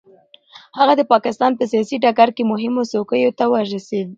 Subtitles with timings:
[0.79, 4.07] هغه د پاکستان په سیاسي ډګر کې مهمو څوکیو ته ورسېد.